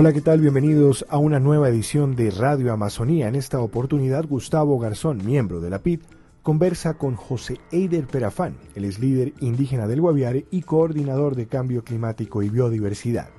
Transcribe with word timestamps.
Hola, 0.00 0.12
¿qué 0.12 0.20
tal? 0.20 0.40
Bienvenidos 0.40 1.04
a 1.08 1.18
una 1.18 1.40
nueva 1.40 1.68
edición 1.68 2.14
de 2.14 2.30
Radio 2.30 2.72
Amazonía. 2.72 3.26
En 3.26 3.34
esta 3.34 3.58
oportunidad, 3.58 4.24
Gustavo 4.28 4.78
Garzón, 4.78 5.26
miembro 5.26 5.60
de 5.60 5.70
la 5.70 5.80
PID, 5.80 6.02
conversa 6.44 6.94
con 6.94 7.16
José 7.16 7.58
Eider 7.72 8.06
Perafán, 8.06 8.54
el 8.76 8.84
es 8.84 9.00
líder 9.00 9.32
indígena 9.40 9.88
del 9.88 10.00
Guaviare 10.00 10.46
y 10.52 10.62
coordinador 10.62 11.34
de 11.34 11.48
cambio 11.48 11.82
climático 11.82 12.44
y 12.44 12.48
biodiversidad. 12.48 13.30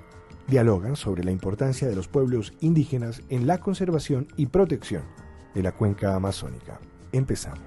Dialogan 0.50 0.98
sobre 0.98 1.24
la 1.24 1.32
importancia 1.32 1.88
de 1.88 1.96
los 1.96 2.10
pueblos 2.10 2.52
indígenas 2.60 3.22
en 3.30 3.48
la 3.48 3.62
conservación 3.62 4.28
y 4.36 4.48
protección 4.48 5.04
de 5.56 5.64
la 5.64 5.72
cuenca 5.72 6.14
amazónica. 6.14 6.82
Empezamos. 7.14 7.64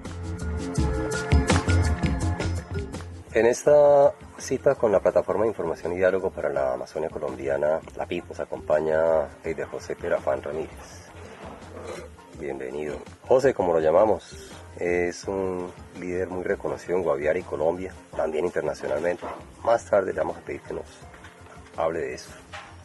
En 3.33 3.47
esta 3.47 4.13
cita 4.37 4.75
con 4.75 4.91
la 4.91 4.99
Plataforma 4.99 5.41
de 5.41 5.49
Información 5.49 5.93
y 5.93 5.95
Diálogo 5.95 6.29
para 6.29 6.49
la 6.49 6.73
Amazonia 6.73 7.09
Colombiana, 7.09 7.79
la 7.95 8.05
PIP, 8.05 8.29
nos 8.29 8.39
acompaña 8.39 9.27
de 9.43 9.65
José 9.65 9.95
Perafán 9.95 10.43
Ramírez. 10.43 11.09
Bienvenido. 12.39 12.97
José, 13.27 13.55
como 13.55 13.73
lo 13.73 13.79
llamamos, 13.79 14.51
es 14.77 15.23
un 15.27 15.71
líder 15.99 16.27
muy 16.27 16.43
reconocido 16.43 16.95
en 16.95 17.03
Guaviare 17.03 17.39
y 17.39 17.43
Colombia, 17.43 17.91
también 18.15 18.45
internacionalmente. 18.45 19.25
Más 19.63 19.83
tarde 19.83 20.13
le 20.13 20.19
vamos 20.19 20.37
a 20.37 20.41
pedir 20.41 20.61
que 20.61 20.75
nos 20.75 20.85
hable 21.75 22.01
de 22.01 22.13
eso. 22.13 22.29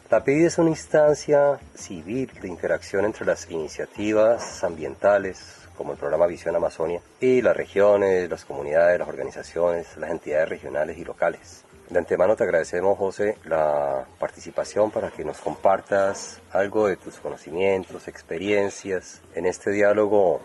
La 0.09 0.23
PID 0.23 0.47
es 0.47 0.57
una 0.57 0.71
instancia 0.71 1.59
civil 1.75 2.31
de 2.41 2.47
interacción 2.47 3.05
entre 3.05 3.23
las 3.23 3.47
iniciativas 3.51 4.63
ambientales, 4.63 5.58
como 5.79 5.93
el 5.93 5.97
programa 5.97 6.27
Visión 6.27 6.53
Amazonia, 6.57 6.99
y 7.21 7.41
las 7.41 7.55
regiones, 7.55 8.29
las 8.29 8.43
comunidades, 8.43 8.99
las 8.99 9.07
organizaciones, 9.07 9.95
las 9.95 10.11
entidades 10.11 10.49
regionales 10.49 10.97
y 10.97 11.05
locales. 11.05 11.63
De 11.89 11.97
antemano 11.97 12.35
te 12.35 12.43
agradecemos, 12.43 12.97
José, 12.97 13.37
la 13.45 14.05
participación 14.19 14.91
para 14.91 15.09
que 15.09 15.23
nos 15.23 15.37
compartas 15.37 16.41
algo 16.51 16.87
de 16.87 16.97
tus 16.97 17.15
conocimientos, 17.19 18.09
experiencias 18.09 19.21
en 19.33 19.45
este 19.45 19.71
diálogo 19.71 20.41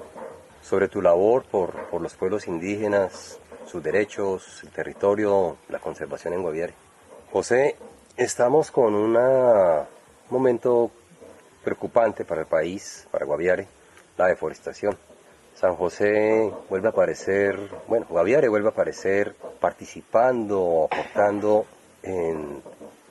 sobre 0.63 0.87
tu 0.87 1.03
labor 1.03 1.43
por, 1.51 1.73
por 1.91 2.01
los 2.01 2.15
pueblos 2.15 2.47
indígenas, 2.47 3.41
sus 3.67 3.83
derechos, 3.83 4.61
el 4.63 4.71
territorio, 4.71 5.57
la 5.69 5.81
conservación 5.81 6.35
en 6.35 6.43
Guaviare. 6.43 6.75
José, 7.33 7.75
estamos 8.17 8.71
con 8.71 8.95
un 8.95 9.19
momento 10.31 10.93
preocupante 11.65 12.25
para 12.25 12.43
el 12.43 12.47
país, 12.47 13.09
para 13.11 13.27
Guaviare, 13.27 13.67
la 14.17 14.29
deforestación. 14.29 14.97
San 15.55 15.77
José 15.77 16.53
vuelve 16.69 16.89
a 16.89 16.91
aparecer, 16.91 17.59
bueno, 17.87 18.07
Guaviare 18.09 18.49
vuelve 18.49 18.69
a 18.69 18.73
aparecer 18.73 19.35
participando, 19.61 20.89
aportando 20.91 21.67
en 22.03 22.61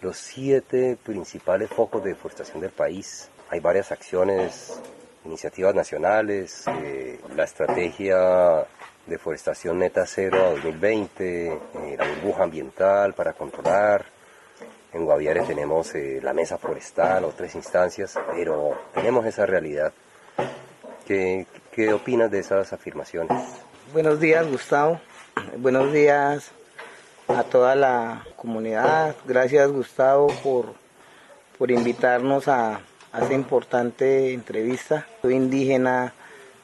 los 0.01 0.17
siete 0.17 0.97
principales 1.01 1.69
focos 1.69 2.03
de 2.03 2.09
deforestación 2.09 2.61
del 2.61 2.71
país. 2.71 3.29
Hay 3.49 3.59
varias 3.59 3.91
acciones, 3.91 4.79
iniciativas 5.25 5.73
nacionales, 5.73 6.65
eh, 6.67 7.19
la 7.35 7.45
estrategia 7.45 8.67
deforestación 9.07 9.79
neta 9.79 10.05
cero 10.05 10.45
a 10.45 10.49
2020, 10.51 11.47
eh, 11.47 11.59
la 11.97 12.07
burbuja 12.07 12.43
ambiental 12.43 13.13
para 13.13 13.33
controlar. 13.33 14.05
En 14.93 15.05
Guaviare 15.05 15.41
tenemos 15.41 15.95
eh, 15.95 16.19
la 16.21 16.33
mesa 16.33 16.57
forestal, 16.57 17.23
otras 17.25 17.55
instancias, 17.55 18.17
pero 18.33 18.77
tenemos 18.93 19.25
esa 19.25 19.45
realidad 19.45 19.91
que, 21.05 21.47
¿Qué 21.73 21.91
opinas 21.91 22.29
de 22.29 22.37
esas 22.37 22.71
afirmaciones? 22.71 23.31
Buenos 23.93 24.19
días, 24.19 24.47
Gustavo. 24.47 25.01
Buenos 25.57 25.91
días 25.91 26.51
a 27.27 27.43
toda 27.43 27.73
la 27.73 28.27
comunidad. 28.35 29.15
Gracias, 29.25 29.71
Gustavo, 29.71 30.27
por, 30.43 30.75
por 31.57 31.71
invitarnos 31.71 32.47
a, 32.47 32.81
esta 33.19 33.33
importante 33.33 34.33
entrevista. 34.33 35.07
Soy 35.23 35.33
indígena 35.33 36.13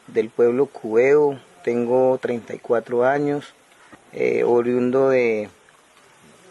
del 0.05 0.29
pueblo 0.29 0.67
cubeo, 0.67 1.39
tengo 1.63 2.15
34 2.19 3.03
años, 3.03 3.55
eh, 4.13 4.43
oriundo 4.43 5.09
de, 5.09 5.49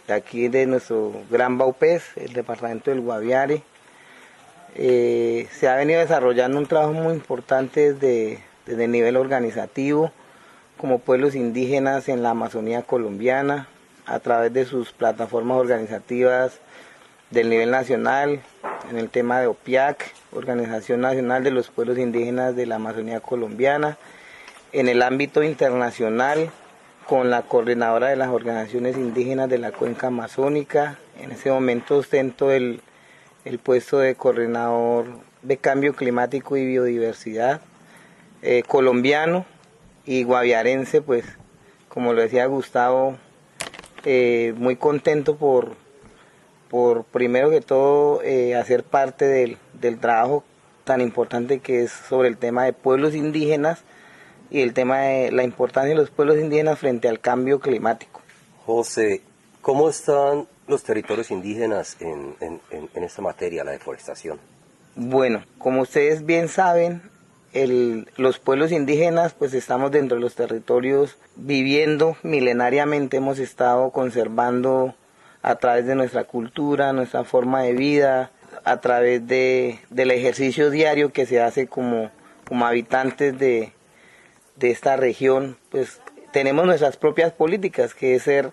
de, 0.08 0.14
aquí 0.14 0.48
de 0.48 0.66
nuestro 0.66 1.12
Gran 1.30 1.58
Baupés, 1.58 2.02
el 2.16 2.32
departamento 2.32 2.90
del 2.90 3.02
Guaviare. 3.02 3.62
Eh, 4.74 5.46
se 5.52 5.68
ha 5.68 5.76
venido 5.76 6.00
desarrollando 6.00 6.58
un 6.58 6.66
trabajo 6.66 6.92
muy 6.92 7.14
importante 7.14 7.92
desde, 7.94 8.47
desde 8.68 8.84
el 8.84 8.92
nivel 8.92 9.16
organizativo, 9.16 10.12
como 10.76 10.98
pueblos 10.98 11.34
indígenas 11.34 12.08
en 12.08 12.22
la 12.22 12.30
Amazonía 12.30 12.82
colombiana, 12.82 13.66
a 14.04 14.20
través 14.20 14.52
de 14.52 14.66
sus 14.66 14.92
plataformas 14.92 15.56
organizativas 15.56 16.60
del 17.30 17.48
nivel 17.48 17.70
nacional, 17.70 18.40
en 18.90 18.98
el 18.98 19.08
tema 19.08 19.40
de 19.40 19.46
OPIAC, 19.46 20.12
Organización 20.32 21.00
Nacional 21.00 21.44
de 21.44 21.50
los 21.50 21.68
Pueblos 21.68 21.98
Indígenas 21.98 22.56
de 22.56 22.66
la 22.66 22.76
Amazonía 22.76 23.20
colombiana, 23.20 23.96
en 24.72 24.88
el 24.88 25.02
ámbito 25.02 25.42
internacional, 25.42 26.50
con 27.06 27.30
la 27.30 27.42
coordinadora 27.42 28.08
de 28.08 28.16
las 28.16 28.28
organizaciones 28.28 28.98
indígenas 28.98 29.48
de 29.48 29.56
la 29.56 29.72
cuenca 29.72 30.08
amazónica. 30.08 30.98
En 31.18 31.32
ese 31.32 31.50
momento 31.50 31.96
ostento 31.96 32.52
el, 32.52 32.82
el 33.46 33.58
puesto 33.58 33.98
de 33.98 34.14
coordinador 34.14 35.06
de 35.40 35.56
cambio 35.56 35.94
climático 35.94 36.58
y 36.58 36.66
biodiversidad 36.66 37.62
eh, 38.42 38.62
colombiano 38.66 39.46
y 40.04 40.22
guaviarense, 40.22 41.02
pues 41.02 41.24
como 41.88 42.12
lo 42.12 42.22
decía 42.22 42.46
Gustavo, 42.46 43.16
eh, 44.04 44.54
muy 44.56 44.76
contento 44.76 45.36
por, 45.36 45.74
por 46.70 47.04
primero 47.04 47.50
que 47.50 47.60
todo 47.60 48.22
eh, 48.22 48.54
hacer 48.54 48.84
parte 48.84 49.26
del, 49.26 49.58
del, 49.80 49.98
trabajo 49.98 50.44
tan 50.84 51.00
importante 51.00 51.58
que 51.58 51.82
es 51.82 51.90
sobre 51.90 52.28
el 52.28 52.38
tema 52.38 52.64
de 52.64 52.72
pueblos 52.72 53.14
indígenas 53.14 53.82
y 54.50 54.60
el 54.60 54.72
tema 54.72 55.00
de 55.00 55.32
la 55.32 55.42
importancia 55.42 55.90
de 55.90 56.00
los 56.00 56.10
pueblos 56.10 56.38
indígenas 56.38 56.78
frente 56.78 57.08
al 57.08 57.20
cambio 57.20 57.60
climático. 57.60 58.22
José, 58.64 59.22
¿cómo 59.60 59.90
están 59.90 60.46
los 60.68 60.84
territorios 60.84 61.30
indígenas 61.30 61.96
en, 62.00 62.36
en, 62.40 62.60
en 62.70 63.04
esta 63.04 63.20
materia, 63.20 63.64
la 63.64 63.72
deforestación? 63.72 64.38
Bueno, 64.94 65.42
como 65.58 65.82
ustedes 65.82 66.24
bien 66.24 66.48
saben, 66.48 67.02
el, 67.52 68.08
los 68.16 68.38
pueblos 68.38 68.72
indígenas 68.72 69.34
pues 69.34 69.54
estamos 69.54 69.90
dentro 69.90 70.16
de 70.16 70.22
los 70.22 70.34
territorios 70.34 71.16
viviendo 71.36 72.16
milenariamente, 72.22 73.16
hemos 73.16 73.38
estado 73.38 73.90
conservando 73.90 74.94
a 75.42 75.56
través 75.56 75.86
de 75.86 75.94
nuestra 75.94 76.24
cultura, 76.24 76.92
nuestra 76.92 77.24
forma 77.24 77.62
de 77.62 77.72
vida, 77.72 78.30
a 78.64 78.80
través 78.80 79.26
de, 79.26 79.78
del 79.90 80.10
ejercicio 80.10 80.70
diario 80.70 81.12
que 81.12 81.26
se 81.26 81.40
hace 81.40 81.66
como, 81.66 82.10
como 82.46 82.66
habitantes 82.66 83.38
de, 83.38 83.72
de 84.56 84.70
esta 84.70 84.96
región, 84.96 85.56
pues 85.70 86.00
tenemos 86.32 86.66
nuestras 86.66 86.96
propias 86.96 87.32
políticas, 87.32 87.94
que 87.94 88.14
es 88.14 88.24
ser 88.24 88.52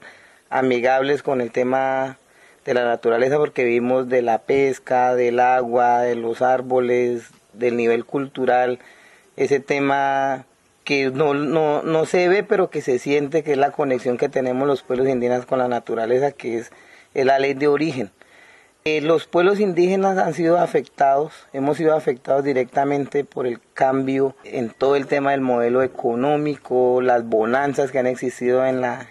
amigables 0.49 1.23
con 1.23 1.41
el 1.41 1.51
tema 1.51 2.17
de 2.63 2.73
la 2.73 2.85
naturaleza, 2.85 3.37
porque 3.37 3.63
vivimos 3.63 4.09
de 4.09 4.21
la 4.21 4.39
pesca, 4.39 5.15
del 5.15 5.39
agua, 5.39 6.01
de 6.01 6.15
los 6.15 6.41
árboles, 6.41 7.29
del 7.57 7.77
nivel 7.77 8.05
cultural, 8.05 8.79
ese 9.35 9.59
tema 9.59 10.45
que 10.85 11.09
no, 11.09 11.33
no, 11.33 11.81
no 11.81 12.05
se 12.05 12.29
ve, 12.29 12.43
pero 12.43 12.69
que 12.69 12.81
se 12.81 12.99
siente 12.99 13.43
que 13.43 13.53
es 13.53 13.57
la 13.57 13.71
conexión 13.71 14.17
que 14.17 14.29
tenemos 14.29 14.67
los 14.67 14.83
pueblos 14.83 15.09
indígenas 15.09 15.45
con 15.45 15.59
la 15.59 15.67
naturaleza, 15.67 16.31
que 16.31 16.59
es, 16.59 16.71
la 17.13 17.39
ley 17.39 17.53
de 17.53 17.67
origen. 17.67 18.11
Eh, 18.85 19.01
los 19.01 19.25
pueblos 19.25 19.59
indígenas 19.59 20.19
han 20.19 20.35
sido 20.35 20.59
afectados, 20.59 21.33
hemos 21.53 21.77
sido 21.77 21.95
afectados 21.95 22.43
directamente 22.43 23.23
por 23.23 23.47
el 23.47 23.59
cambio 23.73 24.35
en 24.43 24.69
todo 24.69 24.95
el 24.95 25.07
tema 25.07 25.31
del 25.31 25.41
modelo 25.41 25.81
económico, 25.81 27.01
las 27.01 27.25
bonanzas 27.25 27.91
que 27.91 27.97
han 27.97 28.05
existido 28.05 28.63
en, 28.63 28.81
la, 28.81 29.09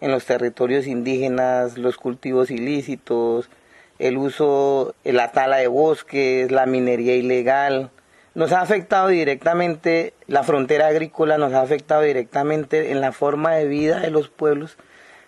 en 0.00 0.12
los 0.12 0.24
territorios 0.24 0.86
indígenas, 0.86 1.78
los 1.78 1.96
cultivos 1.96 2.52
ilícitos, 2.52 3.50
el 3.98 4.16
uso, 4.16 4.94
la 5.04 5.32
tala 5.32 5.56
de 5.58 5.66
bosques, 5.66 6.50
la 6.50 6.66
minería 6.66 7.16
ilegal, 7.16 7.90
nos 8.34 8.52
ha 8.52 8.60
afectado 8.60 9.08
directamente 9.08 10.14
la 10.28 10.44
frontera 10.44 10.86
agrícola, 10.86 11.38
nos 11.38 11.52
ha 11.54 11.60
afectado 11.60 12.02
directamente 12.02 12.92
en 12.92 13.00
la 13.00 13.10
forma 13.10 13.56
de 13.56 13.66
vida 13.66 14.00
de 14.00 14.10
los 14.10 14.28
pueblos, 14.28 14.76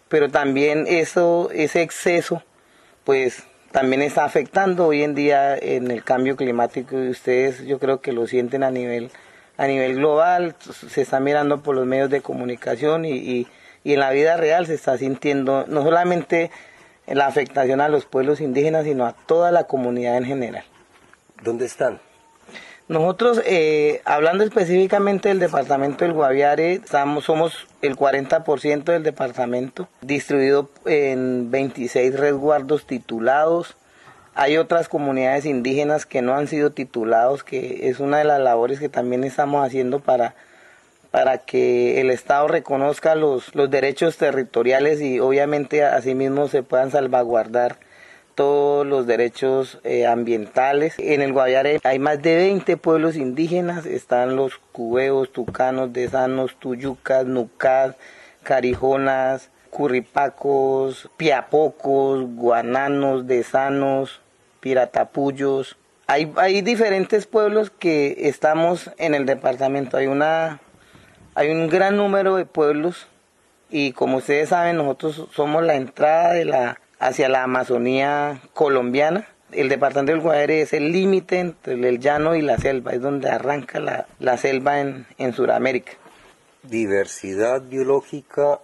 pero 0.09 0.29
también 0.29 0.85
eso, 0.87 1.51
ese 1.53 1.83
exceso, 1.83 2.43
pues 3.03 3.43
también 3.73 4.03
está 4.03 4.25
afectando 4.25 4.87
hoy 4.87 5.03
en 5.03 5.15
día 5.15 5.57
en 5.57 5.91
el 5.91 6.05
cambio 6.05 6.37
climático 6.37 7.03
y 7.03 7.09
ustedes 7.09 7.65
yo 7.67 7.79
creo 7.79 8.01
que 8.01 8.13
lo 8.13 8.27
sienten 8.27 8.63
a 8.63 8.71
nivel, 8.71 9.11
a 9.57 9.67
nivel 9.67 9.97
global, 9.97 10.55
se 10.61 11.03
está 11.03 11.19
mirando 11.19 11.63
por 11.63 11.75
los 11.75 11.87
medios 11.87 12.11
de 12.11 12.21
comunicación 12.21 13.05
y, 13.05 13.13
y, 13.13 13.49
y 13.83 13.95
en 13.95 14.01
la 14.01 14.11
vida 14.11 14.37
real 14.37 14.67
se 14.67 14.75
está 14.75 14.97
sintiendo 14.99 15.65
no 15.67 15.83
solamente 15.83 16.51
la 17.11 17.27
afectación 17.27 17.81
a 17.81 17.89
los 17.89 18.07
pueblos 18.07 18.41
indígenas, 18.41 18.85
sino 18.85 19.07
a 19.07 19.13
toda 19.13 19.51
la 19.51 19.65
comunidad 19.65 20.17
en 20.17 20.25
general. 20.25 20.65
¿Dónde 21.43 21.67
están? 21.67 22.01
Nosotros, 22.89 23.41
eh, 23.47 24.03
hablando 24.05 24.43
específicamente 24.43 25.29
del 25.29 25.39
departamento 25.39 26.05
del 26.05 26.13
Guaviare, 26.13 26.73
estamos, 26.73 27.25
somos 27.25 27.69
el 27.83 27.97
40% 27.97 28.85
del 28.85 29.05
departamento, 29.05 29.89
distribuido 30.01 30.71
en 30.87 31.53
26 31.53 32.19
resguardos 32.19 32.87
titulados, 32.87 33.77
hay 34.35 34.57
otras 34.57 34.89
comunidades 34.89 35.45
indígenas 35.45 36.07
que 36.07 36.23
no 36.23 36.35
han 36.35 36.49
sido 36.49 36.71
titulados, 36.71 37.45
que 37.45 37.89
es 37.89 38.01
una 38.01 38.19
de 38.19 38.25
las 38.25 38.41
labores 38.41 38.79
que 38.81 38.89
también 38.89 39.25
estamos 39.25 39.67
haciendo 39.67 40.01
para, 40.01 40.35
para 41.11 41.39
que 41.39 42.01
el 42.01 42.11
Estado 42.11 42.49
reconozca 42.49 43.15
los, 43.15 43.55
los 43.55 43.71
derechos 43.71 44.17
territoriales 44.17 45.01
y 45.01 45.21
obviamente 45.21 45.85
asimismo 45.85 46.49
se 46.49 46.63
puedan 46.63 46.91
salvaguardar 46.91 47.79
todos 48.35 48.87
los 48.87 49.07
derechos 49.07 49.81
eh, 49.85 50.07
ambientales. 50.07 50.95
En 50.99 51.21
el 51.21 51.33
Guaviare 51.33 51.81
hay 51.85 51.99
más 51.99 52.23
de 52.23 52.37
20 52.37 52.77
pueblos 52.77 53.17
indígenas, 53.17 53.87
están 53.87 54.37
los 54.37 54.59
cubeos, 54.73 55.33
tucanos, 55.33 55.93
desanos, 55.93 56.57
tuyucas, 56.59 57.27
nucas, 57.27 57.97
carijonas, 58.43 59.51
curripacos, 59.71 61.11
piapocos, 61.17 62.25
guananos, 62.35 63.27
desanos, 63.27 64.21
piratapullos. 64.61 65.77
Hay, 66.07 66.33
hay 66.37 66.63
diferentes 66.63 67.27
pueblos 67.27 67.71
que 67.71 68.29
estamos 68.29 68.91
en 68.99 69.15
el 69.15 69.27
departamento. 69.27 69.97
Hay, 69.97 70.07
una, 70.07 70.61
hay 71.35 71.51
un 71.51 71.69
gran 71.69 71.97
número 71.97 72.37
de 72.37 72.45
pueblos 72.45 73.07
y 73.71 73.93
como 73.93 74.19
ustedes 74.19 74.49
saben 74.49 74.77
nosotros 74.77 75.29
somos 75.33 75.63
la 75.63 75.77
entrada 75.77 76.33
de 76.33 76.45
la, 76.45 76.81
hacia 76.99 77.29
la 77.29 77.45
Amazonía 77.45 78.41
colombiana. 78.53 79.29
El 79.53 79.69
departamento 79.69 80.13
del 80.13 80.21
Guaire 80.21 80.63
es 80.63 80.73
el 80.73 80.93
límite 80.93 81.41
entre 81.41 81.75
el 81.75 81.99
llano 81.99 82.37
y 82.37 82.43
la 82.43 82.59
selva, 82.59 82.93
es 82.93 83.01
donde 83.01 83.29
arranca 83.29 83.81
la, 83.81 84.07
la 84.19 84.37
selva 84.37 84.81
en, 84.81 85.07
en 85.19 85.33
Sudamérica. 85.33 85.93
Diversidad 86.63 87.63
biológica 87.63 88.61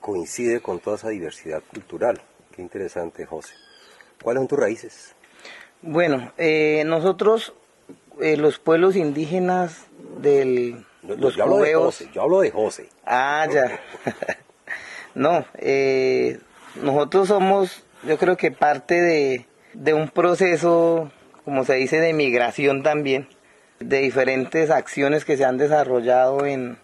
coincide 0.00 0.60
con 0.60 0.78
toda 0.78 0.96
esa 0.96 1.08
diversidad 1.08 1.62
cultural. 1.70 2.20
Qué 2.54 2.62
interesante, 2.62 3.26
José. 3.26 3.54
¿Cuáles 4.22 4.40
son 4.40 4.48
tus 4.48 4.58
raíces? 4.58 5.14
Bueno, 5.82 6.32
eh, 6.38 6.84
nosotros, 6.86 7.52
eh, 8.20 8.36
los 8.36 8.58
pueblos 8.58 8.96
indígenas 8.96 9.86
del... 10.18 10.86
los 11.06 11.36
yo, 11.36 11.44
hablo 11.44 11.58
de 11.58 11.74
José, 11.74 12.08
yo 12.12 12.22
hablo 12.22 12.40
de 12.40 12.50
José. 12.50 12.88
Ah, 13.04 13.46
ya. 13.52 13.80
no, 15.14 15.44
eh, 15.58 16.38
nosotros 16.82 17.28
somos, 17.28 17.84
yo 18.06 18.18
creo 18.18 18.36
que 18.36 18.50
parte 18.50 19.00
de, 19.00 19.46
de 19.74 19.94
un 19.94 20.08
proceso, 20.08 21.10
como 21.44 21.64
se 21.64 21.74
dice, 21.74 22.00
de 22.00 22.12
migración 22.12 22.82
también, 22.82 23.28
de 23.80 24.00
diferentes 24.00 24.70
acciones 24.70 25.24
que 25.24 25.36
se 25.36 25.44
han 25.44 25.58
desarrollado 25.58 26.46
en, 26.46 26.78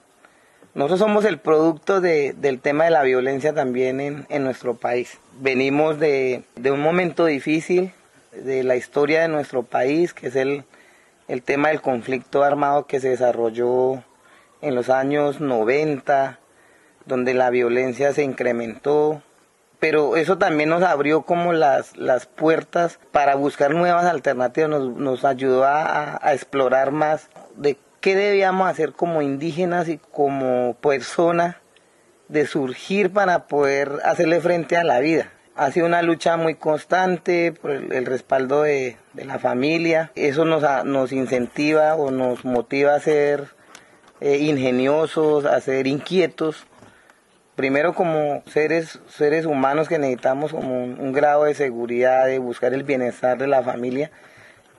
nosotros 0.75 1.01
somos 1.01 1.27
el 1.27 1.39
producto 1.39 2.01
de, 2.01 2.33
del 2.33 2.59
tema 2.61 2.85
de 2.85 2.91
la 2.91 3.03
violencia 3.03 3.53
también 3.53 4.01
en, 4.01 4.27
en 4.31 4.43
nuestro 4.43 4.75
país. 4.75 5.19
Venimos 5.39 6.01
de, 6.01 6.45
de, 6.57 6.71
un 6.71 6.81
momento 6.81 7.27
difícil 7.27 7.93
de 8.33 8.65
la 8.65 8.77
historia 8.77 9.21
de 9.21 9.29
nuestro 9.29 9.65
país, 9.65 10.15
que 10.15 10.29
es 10.29 10.37
el, 10.37 10.65
el 11.29 11.43
tema 11.43 11.69
del 11.69 11.83
conflicto 11.83 12.43
armado 12.43 12.87
que 12.87 13.01
se 13.01 13.11
desarrolló 13.11 14.03
en 14.63 14.75
los 14.75 14.89
años 14.89 15.41
90, 15.41 16.39
donde 17.05 17.35
la 17.35 17.51
violencia 17.51 18.13
se 18.15 18.23
incrementó, 18.23 19.23
pero 19.83 20.17
eso 20.17 20.39
también 20.39 20.69
nos 20.69 20.85
abrió 20.85 21.23
como 21.23 21.53
las, 21.53 21.97
las 21.97 22.27
puertas 22.27 23.01
para 23.11 23.35
buscar 23.35 23.75
nuevas 23.75 24.05
alternativas, 24.05 24.71
nos, 24.71 24.97
nos 24.97 25.25
ayudó 25.25 25.65
a, 25.65 26.21
explorar 26.33 26.93
más 26.93 27.29
de 27.57 27.77
qué 28.01 28.15
debíamos 28.15 28.69
hacer 28.69 28.93
como 28.93 29.23
indígenas 29.23 29.89
y 29.89 29.99
como 29.99 30.75
personas 30.75 31.57
de 32.29 32.47
surgir 32.47 33.13
para 33.13 33.47
poder 33.49 33.99
hacerle 34.05 34.41
frente 34.41 34.77
a 34.77 34.85
la 34.85 35.01
vida. 35.01 35.33
Ha 35.57 35.73
sido 35.73 35.87
una 35.87 36.01
lucha 36.01 36.37
muy 36.37 36.55
constante 36.55 37.53
por 37.53 37.73
el, 37.73 38.07
respaldo 38.07 38.63
de, 38.63 38.97
la 39.15 39.41
familia. 39.41 40.13
Eso 40.15 40.45
nos, 40.45 40.63
nos 40.85 41.11
incentiva 41.11 41.97
o 41.97 42.13
nos 42.13 42.45
motiva 42.45 42.95
a 42.95 43.01
ser 43.01 43.49
eh, 44.23 44.39
ingeniosos, 44.39 45.45
a 45.45 45.61
ser 45.61 45.87
inquietos. 45.87 46.67
Primero 47.57 47.95
como 47.95 48.43
seres, 48.47 49.01
seres 49.09 49.45
humanos 49.45 49.89
que 49.89 49.99
necesitamos 49.99 50.53
como 50.53 50.85
un 50.85 51.13
grado 51.13 51.45
de 51.45 51.55
seguridad, 51.55 52.27
de 52.27 52.39
buscar 52.39 52.73
el 52.73 52.83
bienestar 52.83 53.37
de 53.37 53.47
la 53.47 53.63
familia 53.63 54.11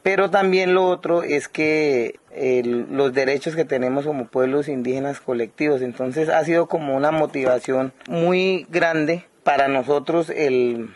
pero 0.04 0.30
también 0.30 0.74
lo 0.74 0.86
otro 0.86 1.24
es 1.24 1.48
que 1.48 2.20
los 2.66 3.14
derechos 3.14 3.56
que 3.56 3.64
tenemos 3.64 4.06
como 4.06 4.28
pueblos 4.28 4.68
indígenas 4.68 5.22
colectivos, 5.22 5.82
entonces 5.82 6.28
ha 6.28 6.44
sido 6.44 6.68
como 6.68 6.96
una 6.96 7.12
motivación 7.12 7.94
muy 8.10 8.68
grande 8.70 9.26
para 9.44 9.70
nosotros 9.70 10.30
el, 10.30 10.90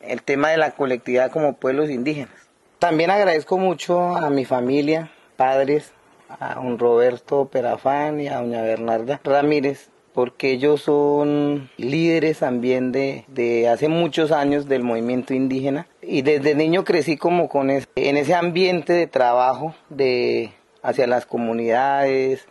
el 0.00 0.22
tema 0.22 0.50
de 0.50 0.56
la 0.56 0.72
colectividad 0.72 1.30
como 1.30 1.54
pueblos 1.54 1.88
indígenas. 1.88 2.34
También 2.80 3.10
agradezco 3.10 3.58
mucho 3.58 4.16
a 4.16 4.28
mi 4.28 4.44
familia, 4.44 5.10
padres, 5.36 5.92
a 6.28 6.60
un 6.60 6.78
Roberto 6.78 7.46
Perafán 7.46 8.20
y 8.20 8.28
a 8.28 8.40
doña 8.40 8.62
Bernarda 8.62 9.20
Ramírez, 9.24 9.90
porque 10.12 10.52
ellos 10.52 10.82
son 10.82 11.70
líderes 11.76 12.40
también 12.40 12.92
de, 12.92 13.24
de, 13.28 13.68
hace 13.68 13.88
muchos 13.88 14.32
años 14.32 14.68
del 14.68 14.82
movimiento 14.82 15.34
indígena. 15.34 15.86
Y 16.02 16.22
desde 16.22 16.54
niño 16.54 16.84
crecí 16.84 17.16
como 17.16 17.48
con 17.48 17.70
en 17.70 18.16
ese 18.16 18.34
ambiente 18.34 18.92
de 18.92 19.06
trabajo 19.06 19.74
de 19.88 20.50
hacia 20.82 21.06
las 21.06 21.26
comunidades. 21.26 22.46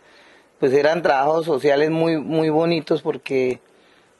Pues 0.58 0.72
eran 0.72 1.02
trabajos 1.02 1.46
sociales 1.46 1.90
muy 1.90 2.18
muy 2.18 2.48
bonitos 2.48 3.02
porque 3.02 3.60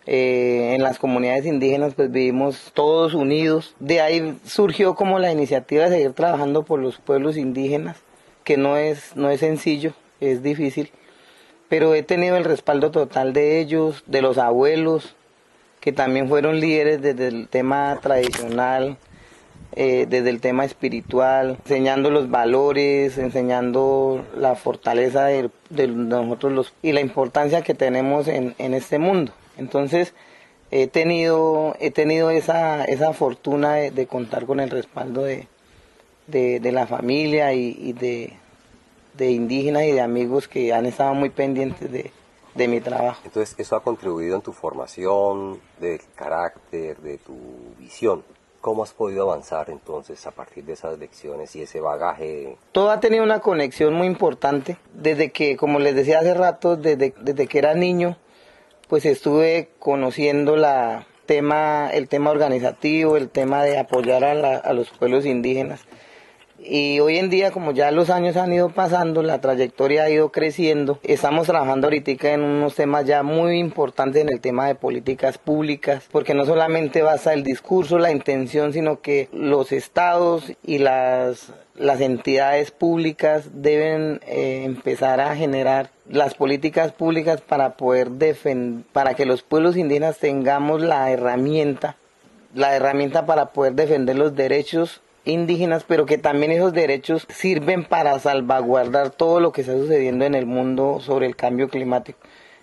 eh, 0.06 0.75
en 0.75 0.82
las 0.82 0.99
comunidades 0.99 1.46
indígenas 1.46 1.94
pues 1.94 2.10
vivimos 2.10 2.70
todos 2.75 3.14
unidos. 3.14 3.75
De 3.81 4.00
ahí 4.00 4.38
surgió 4.44 4.94
como 4.94 5.19
la 5.19 5.32
iniciativa 5.32 5.84
de 5.84 5.96
seguir 5.96 6.12
trabajando 6.12 6.64
por 6.64 6.81
los 6.81 6.99
pueblos 6.99 7.37
indígenas 7.37 7.96
que 8.48 8.56
no 8.56 8.76
es 8.76 9.14
no 9.14 9.28
es 9.30 9.40
sencillo 9.40 9.92
es 10.20 10.42
difícil 10.42 10.90
pero 11.68 11.94
he 11.94 12.02
tenido 12.02 12.36
el 12.36 12.44
respaldo 12.44 12.90
total 12.90 13.32
de 13.32 13.60
ellos, 13.60 14.02
de 14.06 14.22
los 14.22 14.38
abuelos, 14.38 15.14
que 15.80 15.92
también 15.92 16.28
fueron 16.28 16.60
líderes 16.60 17.02
desde 17.02 17.28
el 17.28 17.48
tema 17.48 17.98
tradicional, 18.00 18.96
eh, 19.76 20.06
desde 20.08 20.31
el 20.31 20.40
tema 20.40 20.64
espiritual, 20.64 21.58
enseñando 21.64 22.10
los 22.10 22.31
valores, 22.31 23.19
enseñando 23.19 24.24
la 24.36 24.55
fortaleza 24.55 25.26
de, 25.26 25.50
nosotros 25.88 26.52
los, 26.52 26.72
y 26.82 26.93
la 26.93 27.00
importancia 27.00 27.62
que 27.62 27.74
tenemos 27.74 28.28
en, 28.28 28.55
este 28.58 28.98
mundo. 28.98 29.32
Entonces, 29.58 30.14
he 30.70 30.86
tenido, 30.86 31.76
he 31.81 31.90
tenido 31.90 32.31
esa, 32.31 32.84
esa 32.84 33.12
fortuna 33.12 33.74
de, 33.74 34.06
contar 34.06 34.46
con 34.46 34.60
el 34.60 34.70
respaldo 34.70 35.22
de, 35.22 35.48
la 36.29 36.87
familia 36.87 37.53
y 37.53 37.93
de, 37.93 38.35
de 39.15 39.31
indígenas 39.31 39.85
y 39.85 39.93
de 39.93 40.01
amigos 40.01 40.49
que 40.49 40.73
han 40.73 40.87
estado 40.87 41.15
muy 41.15 41.31
pendientes 41.31 41.91
de, 41.91 42.13
de 42.55 42.69
mi 42.69 42.81
trabajo. 42.81 43.20
Entonces, 43.25 43.55
eso 43.58 43.77
ha 43.77 43.82
contribuido 43.82 44.37
en 44.37 44.43
tu 44.43 44.53
formación, 44.53 45.61
de 45.81 46.01
carácter, 46.15 46.99
de 46.99 47.19
tu 47.19 47.35
visión. 47.79 48.23
¿Cómo 48.61 48.82
has 48.82 48.93
podido 48.93 49.23
avanzar 49.23 49.70
entonces 49.70 50.27
a 50.27 50.32
partir 50.32 50.65
de 50.65 50.73
esas 50.73 50.99
lecciones 50.99 51.55
y 51.55 51.63
ese 51.63 51.81
bagaje? 51.81 52.56
Todo 52.73 52.91
ha 52.91 52.99
tenido 52.99 53.23
una 53.23 53.39
conexión 53.39 53.94
muy 53.94 54.08
importante. 54.08 54.77
Desde 54.93 55.31
que, 55.31 55.56
como 55.56 55.79
les 55.79 55.94
decía 55.94 56.19
hace 56.19 56.35
rato, 56.35 56.77
desde, 56.77 57.15
desde 57.20 57.47
que 57.47 57.58
era 57.58 57.75
niño, 57.75 58.17
pues 58.89 59.05
estuve 59.06 59.70
conociendo 59.79 60.56
la 60.56 61.06
tema, 61.27 61.89
el 61.91 62.08
tema 62.08 62.31
organizativo, 62.31 63.17
el 63.17 63.31
tema 63.31 63.63
de 63.63 63.79
apoyar 63.79 64.25
a, 64.25 64.56
a 64.56 64.73
los 64.73 64.91
pueblos 64.91 65.25
indígenas. 65.25 65.81
Y 66.60 66.98
hoy 66.98 67.19
en 67.19 67.31
día, 67.31 67.53
como 67.53 67.70
ya 67.70 67.93
los 67.93 68.10
años 68.10 68.36
han 68.36 68.53
ido 68.53 68.70
pasando, 68.70 69.22
la 69.22 69.41
trayectoria 69.41 70.03
ha 70.03 70.10
ido 70.10 70.32
creciendo. 70.32 70.98
Estamos 71.05 71.46
trabajando 71.46 71.86
ahorita 71.86 72.32
en 72.32 72.43
unos 72.43 72.74
temas 72.74 73.06
ya 73.06 73.22
muy 73.22 73.58
importantes 73.58 74.22
en 74.22 74.29
el 74.29 74.41
tema 74.41 74.67
de 74.67 74.74
políticas 74.74 75.38
públicas, 75.38 76.08
porque 76.10 76.34
no 76.34 76.44
solamente 76.46 77.03
basa 77.03 77.32
el 77.32 77.44
discurso, 77.44 77.98
la 77.98 78.10
intención, 78.10 78.72
sino 78.72 79.00
que 79.00 79.29
los 79.32 79.70
estados 79.70 80.53
y 80.65 80.79
las, 80.79 81.53
las 81.77 82.00
entidades 82.00 82.72
públicas 82.72 83.50
deben 83.53 84.20
eh, 84.27 84.65
empezar 84.65 85.20
a 85.20 85.36
generar 85.36 85.91
las 86.08 86.34
políticas 86.34 86.91
públicas 86.91 87.41
para 87.41 87.77
poder 87.77 88.10
defender, 88.10 88.84
para 88.93 89.15
que 89.15 89.27
los 89.27 89.43
pueblos 89.43 89.77
indígenas 89.77 90.19
tengamos 90.19 90.82
la 90.82 91.08
herramienta, 91.12 91.96
la 92.53 92.74
herramienta 92.74 93.27
para 93.27 93.53
poder 93.53 93.74
defender 93.74 94.19
los 94.19 94.34
derechos 94.34 95.03
indígenas, 95.29 95.85
pero 95.87 96.06
que 96.06 96.19
también 96.19 96.53
esos 96.53 96.73
derechos 96.73 97.27
sirven 97.29 97.85
para 97.85 98.19
salvaguardar 98.19 99.11
todo 99.11 99.41
lo 99.41 99.53
que 99.53 99.61
está 99.61 99.75
sucediendo 99.75 100.25
en 100.25 100.35
el 100.35 100.47
mundo 100.47 100.99
sobre 101.01 101.27
el 101.27 101.37
cambio 101.37 101.69
climático. 101.69 102.19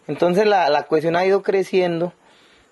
Entonces 0.08 0.46
la, 0.46 0.70
la 0.70 0.84
cuestión 0.84 1.16
ha 1.16 1.26
ido 1.26 1.42
creciendo. 1.42 2.14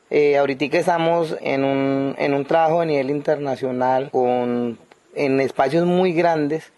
Eh, 0.10 0.38
ahorita 0.38 0.66
estamos 0.78 1.36
en 1.42 1.64
un, 1.64 2.16
en 2.18 2.34
un 2.34 2.46
trabajo 2.46 2.82
a 2.82 2.86
nivel 2.86 3.10
internacional 3.10 4.12
con, 4.12 4.78
en 5.16 5.40
espacios 5.40 5.86
muy 5.86 6.14
grandes, 6.14 6.72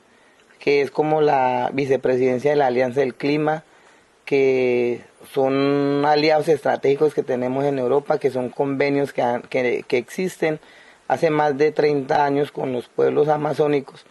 que 0.60 0.82
es 0.82 0.92
como 0.92 1.22
la 1.22 1.70
vicepresidencia 1.74 2.52
de 2.52 2.58
la 2.58 2.68
Alianza 2.68 3.02
del 3.02 3.16
Clima, 3.16 3.64
que 4.24 5.02
son 5.34 6.04
aliados 6.06 6.48
estratégicos 6.48 7.14
que 7.14 7.24
tenemos 7.24 7.66
en 7.66 7.78
Europa, 7.78 8.18
que 8.18 8.32
son 8.32 8.50
convenios 8.50 9.12
que, 9.12 9.24
que, 9.50 9.84
que 9.88 9.98
existen 9.98 10.60
hace 11.08 11.30
más 11.30 11.58
de 11.58 11.72
30 11.72 12.26
años 12.26 12.52
con 12.52 12.74
los 12.74 12.88
pueblos 12.88 13.28
amazónicos 13.28 14.06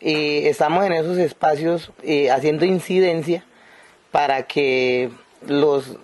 y 0.00 0.46
estamos 0.46 0.84
en 0.84 0.92
esos 0.92 1.18
espacios 1.18 1.90
eh, 2.02 2.30
haciendo 2.30 2.64
incidencia 2.64 3.44
para 4.10 4.42
que 4.44 5.10
los, 5.46 5.96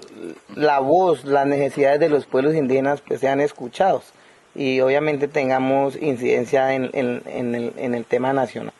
la 0.55 0.79
voz, 0.81 1.25
las 1.25 1.47
necesidades 1.47 2.01
de 2.01 2.09
los 2.09 2.27
pueblos 2.27 2.55
indígenas 2.55 3.03
pues 3.07 3.21
sean 3.21 3.41
escuchados 3.41 4.13
y 4.55 4.81
obviamente 4.81 5.29
tengamos 5.29 5.97
incidencia 5.97 6.75
en, 6.75 6.91
en, 6.93 7.55
el, 7.55 7.73
en 7.77 7.95
el 7.95 8.05
tema 8.05 8.33
nacional. 8.33 8.75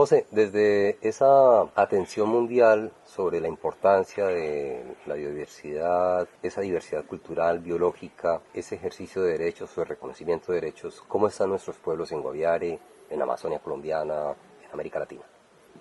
José, 0.00 0.24
desde 0.30 0.96
esa 1.02 1.60
atención 1.74 2.26
mundial 2.30 2.90
sobre 3.04 3.38
la 3.38 3.48
importancia 3.48 4.28
de 4.28 4.82
la 5.04 5.12
biodiversidad, 5.12 6.26
esa 6.42 6.62
diversidad 6.62 7.04
cultural, 7.04 7.58
biológica, 7.58 8.40
ese 8.54 8.76
ejercicio 8.76 9.20
de 9.20 9.32
derechos 9.32 9.76
o 9.76 9.82
el 9.82 9.88
reconocimiento 9.88 10.52
de 10.52 10.62
derechos, 10.62 11.02
¿cómo 11.06 11.28
están 11.28 11.50
nuestros 11.50 11.76
pueblos 11.76 12.12
en 12.12 12.22
Guaviare, 12.22 12.78
en 13.10 13.20
Amazonia 13.20 13.58
colombiana, 13.58 14.34
en 14.64 14.72
América 14.72 15.00
Latina? 15.00 15.20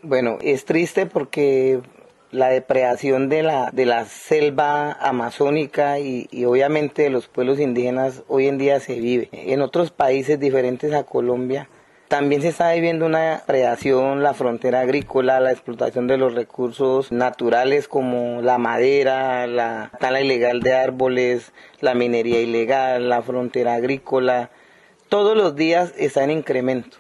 Bueno, 0.04 0.38
es 0.42 0.66
triste 0.66 1.06
porque 1.06 1.80
la 2.32 2.50
depredación 2.50 3.30
de 3.30 3.44
la, 3.44 3.72
de 3.72 3.86
la 3.86 4.04
selva 4.04 4.98
amazónica 5.00 5.98
y, 5.98 6.28
obviamente 6.44 7.04
de 7.04 7.10
los 7.10 7.30
pueblos 7.30 7.58
indígenas 7.58 8.24
hoy 8.28 8.48
en 8.48 8.58
día 8.58 8.82
se 8.82 9.00
vive. 9.00 9.30
En 9.32 9.62
otros 9.62 9.92
países 9.92 10.38
diferentes 10.42 10.92
a 10.92 11.06
Colombia 11.06 11.70
también 12.10 12.42
se 12.42 12.48
está 12.48 12.74
viviendo 12.74 13.06
una 13.06 13.44
predación, 13.46 14.24
la 14.24 14.34
frontera 14.34 14.82
agrícola, 14.82 15.40
la 15.40 15.52
explotación 15.52 16.08
de 16.08 16.18
los 16.18 16.34
recursos 16.34 17.12
naturales 17.12 17.88
como 17.88 18.42
la 18.42 18.58
madera, 18.58 19.46
la 19.46 19.92
tala 20.00 20.20
ilegal 20.20 20.60
de 20.62 20.74
árboles, 20.74 21.54
la 21.82 21.94
minería 21.94 22.42
ilegal, 22.42 23.10
la 23.10 23.22
frontera 23.22 23.76
agrícola. 23.76 24.50
Todos 25.08 25.38
los 25.38 25.56
días 25.56 25.94
está 25.98 26.24
en 26.24 26.32
incremento. 26.32 26.98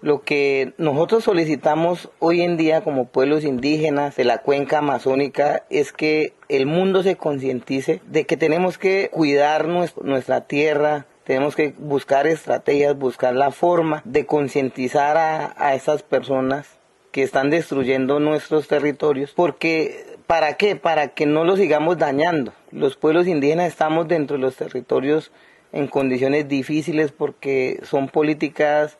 Lo 0.00 0.22
que 0.22 0.74
nosotros 0.78 1.24
solicitamos 1.24 2.08
hoy 2.20 2.42
en 2.42 2.56
día 2.56 2.82
como 2.82 3.08
pueblos 3.08 3.42
indígenas 3.42 4.14
de 4.14 4.24
la 4.24 4.38
cuenca 4.38 4.78
amazónica 4.78 5.64
es 5.70 5.92
que 5.92 6.34
el 6.48 6.66
mundo 6.66 7.02
se 7.02 7.16
concientice 7.16 8.00
de 8.06 8.26
que 8.26 8.36
tenemos 8.36 8.78
que 8.78 9.10
cuidar 9.12 9.66
nuestra 9.66 10.42
tierra, 10.42 11.06
tenemos 11.26 11.56
que 11.56 11.74
buscar 11.76 12.26
estrategias, 12.26 12.96
buscar 12.96 13.34
la 13.34 13.50
forma 13.50 14.00
de 14.04 14.26
concientizar 14.26 15.16
a, 15.16 15.54
a 15.58 15.74
esas 15.74 16.02
personas 16.02 16.78
que 17.10 17.22
están 17.22 17.50
destruyendo 17.50 18.20
nuestros 18.20 18.68
territorios, 18.68 19.32
porque 19.34 20.16
¿para 20.26 20.54
qué? 20.54 20.76
Para 20.76 21.08
que 21.08 21.26
no 21.26 21.44
los 21.44 21.58
sigamos 21.58 21.98
dañando. 21.98 22.52
Los 22.70 22.96
pueblos 22.96 23.26
indígenas 23.26 23.68
estamos 23.68 24.06
dentro 24.06 24.36
de 24.36 24.42
los 24.42 24.56
territorios 24.56 25.32
en 25.72 25.88
condiciones 25.88 26.48
difíciles 26.48 27.12
porque 27.12 27.80
son 27.82 28.08
políticas 28.08 28.98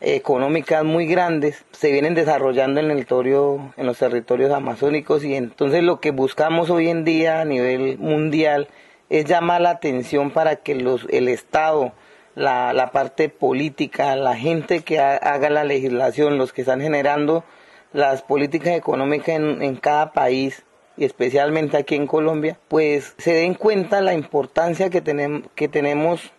económicas 0.00 0.82
muy 0.82 1.06
grandes 1.06 1.64
se 1.72 1.92
vienen 1.92 2.14
desarrollando 2.14 2.80
en 2.80 2.86
el 2.86 2.96
territorio, 2.96 3.72
en 3.76 3.86
los 3.86 3.98
territorios 3.98 4.50
amazónicos 4.50 5.24
y 5.24 5.34
entonces 5.34 5.82
lo 5.82 6.00
que 6.00 6.10
buscamos 6.10 6.70
hoy 6.70 6.88
en 6.88 7.04
día 7.04 7.40
a 7.40 7.44
nivel 7.44 7.98
mundial 7.98 8.68
es 9.10 9.26
llamar 9.26 9.60
la 9.60 9.70
atención 9.70 10.30
para 10.30 10.56
que 10.56 10.74
los, 10.74 11.06
el 11.10 11.28
Estado, 11.28 11.92
la, 12.34 12.72
la 12.72 12.92
parte 12.92 13.28
política, 13.28 14.16
la 14.16 14.36
gente 14.36 14.80
que 14.80 15.00
haga 15.00 15.50
la 15.50 15.64
legislación, 15.64 16.38
los 16.38 16.52
que 16.52 16.62
están 16.62 16.80
generando 16.80 17.44
las 17.92 18.22
políticas 18.22 18.76
económicas 18.76 19.30
en, 19.30 19.62
en 19.62 19.76
cada 19.76 20.12
país 20.12 20.64
y 20.96 21.04
especialmente 21.04 21.76
aquí 21.76 21.96
en 21.96 22.06
Colombia, 22.06 22.58
pues 22.68 23.14
se 23.18 23.32
den 23.32 23.54
cuenta 23.54 24.00
la 24.00 24.14
importancia 24.14 24.90
que 24.90 25.00
tenemos, 25.00 25.42
que 25.54 25.66
tenemos 25.66 26.32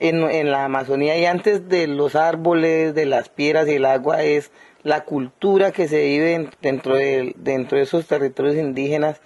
en, 0.00 0.22
en, 0.22 0.50
la 0.50 0.64
Amazonía. 0.64 1.16
Y 1.18 1.26
antes 1.26 1.68
de 1.68 1.86
los 1.86 2.16
árboles, 2.16 2.94
de 2.94 3.06
las 3.06 3.28
piedras 3.28 3.68
y 3.68 3.74
el 3.74 3.84
agua 3.84 4.22
es 4.22 4.50
la 4.82 5.04
cultura 5.04 5.72
que 5.72 5.88
se 5.88 6.02
vive 6.04 6.50
dentro 6.62 6.94
de, 6.94 7.34
dentro 7.36 7.78
de 7.78 7.84
esos 7.84 8.06
territorios 8.06 8.56
indígenas 8.56 9.20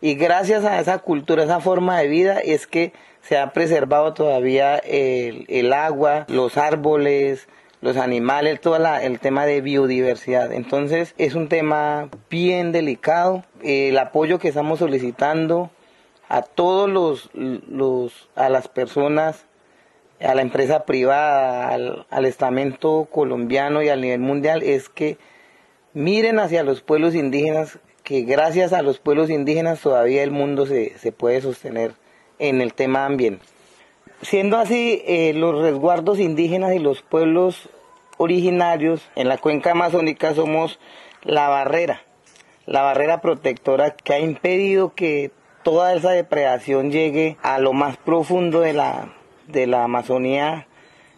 y 0.00 0.14
gracias 0.14 0.64
a 0.64 0.80
esa 0.80 0.98
cultura, 0.98 1.44
esa 1.44 1.60
forma 1.60 1.98
de 1.98 2.08
vida 2.08 2.38
es 2.38 2.66
que 2.66 2.92
se 3.20 3.36
ha 3.36 3.52
preservado 3.52 4.14
todavía 4.14 4.76
el, 4.76 5.44
el 5.48 5.72
agua, 5.72 6.24
los 6.28 6.56
árboles, 6.56 7.48
los 7.80 7.96
animales, 7.96 8.60
todo 8.60 8.76
el 8.76 9.20
tema 9.20 9.46
de 9.46 9.60
biodiversidad. 9.60 10.52
Entonces 10.52 11.14
es 11.18 11.34
un 11.34 11.48
tema 11.48 12.08
bien 12.30 12.72
delicado. 12.72 13.44
El 13.62 13.98
apoyo 13.98 14.38
que 14.38 14.48
estamos 14.48 14.78
solicitando 14.78 15.70
a 16.28 16.42
todos 16.42 16.88
los, 16.88 17.30
los 17.34 18.28
a 18.34 18.48
las 18.48 18.68
personas, 18.68 19.46
a 20.20 20.34
la 20.34 20.42
empresa 20.42 20.84
privada, 20.84 21.68
al, 21.68 22.06
al 22.10 22.24
estamento 22.24 23.08
colombiano 23.10 23.82
y 23.82 23.88
a 23.88 23.96
nivel 23.96 24.20
mundial 24.20 24.62
es 24.62 24.88
que 24.88 25.18
miren 25.94 26.38
hacia 26.38 26.62
los 26.62 26.82
pueblos 26.82 27.14
indígenas 27.14 27.78
que 28.08 28.22
gracias 28.22 28.72
a 28.72 28.80
los 28.80 28.98
pueblos 28.98 29.28
indígenas 29.28 29.82
todavía 29.82 30.22
el 30.22 30.30
mundo 30.30 30.64
se, 30.64 30.98
se 30.98 31.12
puede 31.12 31.42
sostener 31.42 31.92
en 32.38 32.62
el 32.62 32.72
tema 32.72 33.04
ambiente. 33.04 33.44
Siendo 34.22 34.56
así, 34.56 35.02
eh, 35.06 35.34
los 35.34 35.60
resguardos 35.60 36.18
indígenas 36.18 36.74
y 36.74 36.78
los 36.78 37.02
pueblos 37.02 37.68
originarios 38.16 39.06
en 39.14 39.28
la 39.28 39.36
cuenca 39.36 39.72
amazónica 39.72 40.32
somos 40.32 40.80
la 41.22 41.48
barrera, 41.48 42.00
la 42.64 42.80
barrera 42.80 43.20
protectora 43.20 43.90
que 43.90 44.14
ha 44.14 44.20
impedido 44.20 44.94
que 44.94 45.30
toda 45.62 45.92
esa 45.92 46.12
depredación 46.12 46.90
llegue 46.90 47.36
a 47.42 47.58
lo 47.58 47.74
más 47.74 47.98
profundo 47.98 48.60
de 48.60 48.72
la, 48.72 49.12
de 49.48 49.66
la 49.66 49.84
Amazonía 49.84 50.66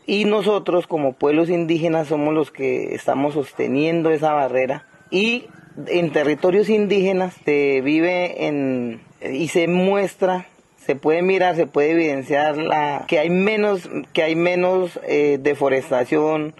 y 0.07 0.25
nosotros 0.25 0.89
como 0.89 1.13
pueblos 1.13 1.51
indígenas 1.51 2.09
somos 2.09 2.35
los 2.35 2.51
que 2.51 2.97
estamos 2.97 3.35
sosteniendo 3.35 4.11
esa 4.11 4.33
barrera 4.33 4.89
y 5.13 5.47
en 5.87 6.13
territorios 6.13 6.69
indígenas 6.69 7.35
se 7.45 7.81
vive 7.81 8.47
en, 8.47 9.01
y 9.23 9.49
se 9.49 9.69
muestra 9.69 10.47
se 10.91 10.97
puede 10.97 11.23
mirar, 11.23 11.57
se 11.57 11.67
puede 11.67 11.93
evidenciar 11.93 12.57
la, 12.57 13.05
que 13.07 13.19
hay 13.19 13.31
menos, 13.31 13.89
que 14.13 14.23
hay 14.23 14.35
menos 14.35 14.99
eh, 15.07 15.39
deforestación, 15.41 16.55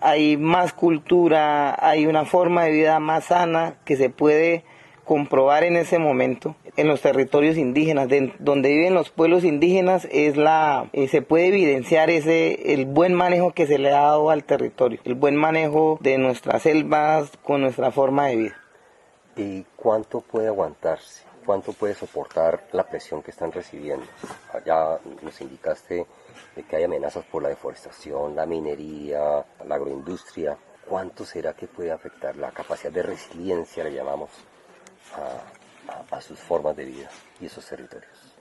hay 0.00 0.36
más 0.36 0.72
cultura, 0.72 1.74
hay 1.84 2.06
una 2.06 2.24
forma 2.24 2.64
de 2.64 2.70
vida 2.70 3.00
más 3.00 3.24
sana 3.24 3.74
que 3.84 3.96
se 3.96 4.10
puede 4.10 4.64
comprobar 5.04 5.64
en 5.64 5.76
ese 5.76 5.98
momento 5.98 6.54
en 6.76 6.88
los 6.88 7.00
territorios 7.00 7.56
indígenas, 7.56 8.08
donde 8.38 8.68
viven 8.68 8.94
los 8.94 9.10
pueblos 9.10 9.44
indígenas, 9.44 10.08
es 10.10 10.36
la, 10.36 10.88
eh, 10.92 11.08
se 11.08 11.22
puede 11.22 11.48
evidenciar 11.48 12.10
ese, 12.10 12.72
el 12.72 12.86
buen 12.86 13.14
manejo 13.14 13.52
que 13.52 13.66
se 13.66 13.78
le 13.78 13.90
ha 13.90 14.02
dado 14.02 14.30
al 14.30 14.44
territorio, 14.44 15.00
el 15.04 15.14
buen 15.14 15.36
manejo 15.36 15.98
de 16.00 16.18
nuestras 16.18 16.62
selvas 16.62 17.30
con 17.42 17.60
nuestra 17.60 17.90
forma 17.90 18.26
de 18.26 18.36
vida. 18.36 18.56
¿Y 19.36 19.64
cuánto 19.76 20.20
puede 20.20 20.48
aguantarse? 20.48 21.22
¿Cuánto 21.44 21.72
puede 21.72 21.94
soportar 21.94 22.64
la 22.72 22.84
presión 22.84 23.22
que 23.22 23.30
están 23.30 23.52
recibiendo? 23.52 24.06
Ya 24.64 24.98
nos 25.22 25.40
indicaste 25.40 26.06
de 26.56 26.62
que 26.62 26.76
hay 26.76 26.84
amenazas 26.84 27.24
por 27.26 27.42
la 27.42 27.50
deforestación, 27.50 28.34
la 28.34 28.46
minería, 28.46 29.44
la 29.66 29.74
agroindustria. 29.74 30.56
¿Cuánto 30.88 31.24
será 31.24 31.52
que 31.54 31.66
puede 31.66 31.90
afectar 31.90 32.36
la 32.36 32.50
capacidad 32.50 32.92
de 32.92 33.02
resiliencia, 33.02 33.84
le 33.84 33.92
llamamos, 33.92 34.30
a, 35.14 35.63
a, 36.10 36.20
sus 36.20 36.38
formas 36.38 36.76
de 36.76 36.84
vida 36.84 37.10
y 37.40 37.46
esos 37.46 37.66
territorios? 37.66 38.33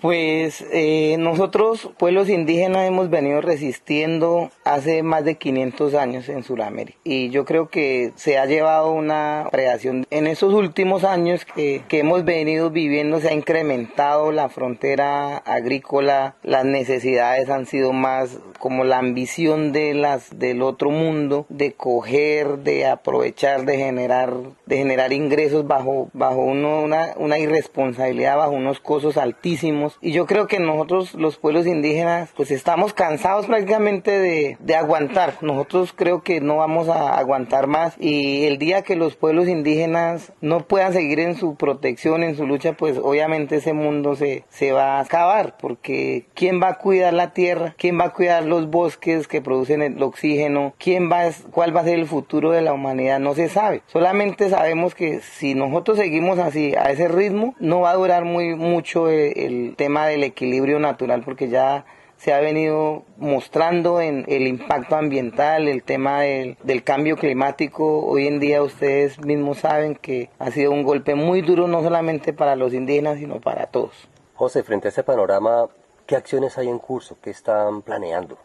Pues 0.00 0.64
eh, 0.72 1.16
nosotros, 1.18 1.90
pueblos 1.98 2.28
indígenas, 2.28 2.86
hemos 2.86 3.10
venido 3.10 3.40
resistiendo 3.40 4.50
hace 4.64 5.02
más 5.02 5.24
de 5.24 5.36
500 5.36 5.94
años 5.94 6.28
en 6.28 6.44
Sudamérica. 6.44 6.98
Y 7.02 7.30
yo 7.30 7.44
creo 7.44 7.68
que 7.68 8.12
se 8.14 8.38
ha 8.38 8.46
llevado 8.46 8.92
una 8.92 9.48
predación. 9.50 10.06
En 10.10 10.26
esos 10.26 10.54
últimos 10.54 11.02
años 11.02 11.44
que, 11.44 11.82
que 11.88 12.00
hemos 12.00 12.24
venido 12.24 12.70
viviendo 12.70 13.20
se 13.20 13.28
ha 13.28 13.34
incrementado 13.34 14.30
la 14.30 14.48
frontera 14.48 15.38
agrícola, 15.38 16.36
las 16.42 16.64
necesidades 16.64 17.50
han 17.50 17.66
sido 17.66 17.92
más 17.92 18.38
como 18.58 18.84
la 18.84 18.98
ambición 18.98 19.72
de 19.72 19.94
las 19.94 20.38
del 20.38 20.62
otro 20.62 20.90
mundo 20.90 21.46
de 21.48 21.72
coger, 21.72 22.58
de 22.58 22.86
aprovechar, 22.86 23.64
de 23.64 23.78
generar, 23.78 24.34
de 24.66 24.76
generar 24.76 25.12
ingresos 25.12 25.66
bajo, 25.66 26.10
bajo 26.12 26.40
uno, 26.40 26.82
una, 26.82 27.14
una 27.16 27.38
irresponsabilidad, 27.38 28.36
bajo 28.36 28.52
unos 28.52 28.80
costos 28.80 29.16
altísimos. 29.16 29.87
Y 30.00 30.12
yo 30.12 30.26
creo 30.26 30.46
que 30.46 30.58
nosotros, 30.58 31.14
los 31.14 31.36
pueblos 31.38 31.66
indígenas, 31.66 32.30
pues 32.36 32.50
estamos 32.50 32.92
cansados 32.92 33.46
prácticamente 33.46 34.10
de, 34.18 34.56
de 34.60 34.76
aguantar. 34.76 35.34
Nosotros 35.40 35.92
creo 35.94 36.22
que 36.22 36.40
no 36.40 36.56
vamos 36.56 36.88
a 36.88 37.18
aguantar 37.18 37.66
más. 37.66 37.94
Y 37.98 38.44
el 38.44 38.58
día 38.58 38.82
que 38.82 38.96
los 38.96 39.16
pueblos 39.16 39.48
indígenas 39.48 40.32
no 40.40 40.66
puedan 40.66 40.92
seguir 40.92 41.20
en 41.20 41.34
su 41.34 41.56
protección, 41.56 42.22
en 42.22 42.36
su 42.36 42.46
lucha, 42.46 42.74
pues 42.74 42.98
obviamente 42.98 43.56
ese 43.56 43.72
mundo 43.72 44.16
se, 44.16 44.44
se 44.48 44.72
va 44.72 44.98
a 44.98 45.00
acabar. 45.00 45.56
Porque 45.58 46.26
¿quién 46.34 46.60
va 46.62 46.68
a 46.68 46.78
cuidar 46.78 47.14
la 47.14 47.32
tierra? 47.32 47.74
¿Quién 47.78 47.98
va 47.98 48.06
a 48.06 48.12
cuidar 48.12 48.44
los 48.44 48.68
bosques 48.70 49.28
que 49.28 49.42
producen 49.42 49.82
el 49.82 50.02
oxígeno, 50.02 50.74
quién 50.78 51.10
va, 51.10 51.22
cuál 51.50 51.74
va 51.74 51.80
a 51.80 51.84
ser 51.84 51.98
el 51.98 52.06
futuro 52.06 52.50
de 52.50 52.62
la 52.62 52.72
humanidad, 52.72 53.18
no 53.20 53.34
se 53.34 53.48
sabe. 53.48 53.82
Solamente 53.86 54.50
sabemos 54.50 54.94
que 54.94 55.20
si 55.20 55.54
nosotros 55.54 55.98
seguimos 55.98 56.38
así, 56.38 56.74
a 56.74 56.90
ese 56.90 57.08
ritmo, 57.08 57.54
no 57.58 57.80
va 57.80 57.92
a 57.92 57.96
durar 57.96 58.24
muy 58.24 58.54
mucho 58.54 59.08
el 59.08 59.74
tema 59.78 60.06
del 60.06 60.24
equilibrio 60.24 60.78
natural 60.78 61.22
porque 61.24 61.48
ya 61.48 61.86
se 62.18 62.34
ha 62.34 62.40
venido 62.40 63.04
mostrando 63.16 64.00
en 64.00 64.24
el 64.28 64.46
impacto 64.46 64.96
ambiental, 64.96 65.68
el 65.68 65.84
tema 65.84 66.22
del, 66.22 66.58
del, 66.64 66.82
cambio 66.82 67.16
climático. 67.16 68.04
Hoy 68.04 68.26
en 68.26 68.40
día 68.40 68.60
ustedes 68.60 69.18
mismos 69.20 69.58
saben 69.58 69.94
que 69.94 70.28
ha 70.38 70.50
sido 70.50 70.72
un 70.72 70.82
golpe 70.82 71.14
muy 71.14 71.42
duro 71.42 71.68
no 71.68 71.82
solamente 71.82 72.32
para 72.32 72.56
los 72.56 72.74
indígenas, 72.74 73.18
sino 73.18 73.40
para 73.40 73.66
todos. 73.66 73.92
José, 74.34 74.64
frente 74.64 74.88
a 74.88 74.90
este 74.90 75.04
panorama, 75.04 75.68
¿qué 76.06 76.16
acciones 76.16 76.58
hay 76.58 76.68
en 76.68 76.78
curso? 76.78 77.16
¿Qué 77.22 77.30
están 77.30 77.82
planeando? 77.82 78.36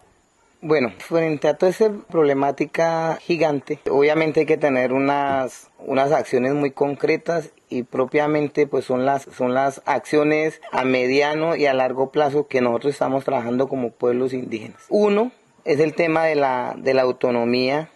Bueno, 0.62 0.94
frente 0.98 1.50
a 1.50 1.56
toda 1.56 1.72
esa 1.72 1.92
problemática 2.10 3.18
gigante, 3.20 3.80
obviamente 3.90 4.42
hay 4.42 4.46
que 4.46 4.58
tener 4.58 4.94
unas, 4.94 5.70
unas 5.80 6.14
acciones 6.14 6.54
muy 6.54 6.72
concretas 6.72 7.52
y 7.74 7.84
propiamente 7.84 8.68
pues 8.68 8.86
son 8.86 9.06
las, 9.06 9.24
son 9.24 9.54
las 9.54 9.82
acciones 9.86 10.62
a 10.72 10.84
mediano 10.84 11.56
y 11.56 11.66
a 11.66 11.74
largo 11.74 12.12
plazo 12.12 12.48
que 12.48 12.62
nosotros 12.62 12.94
estamos 12.94 13.26
trabajando 13.26 13.68
como 13.68 13.92
pueblos 13.92 14.34
indígenas. 14.34 14.86
Uno 14.90 15.32
es 15.66 15.80
el 15.80 15.96
tema 15.96 16.26
de 16.26 16.36
la, 16.36 16.76
de 16.78 16.94
la 16.94 17.02
autonomía 17.02 17.90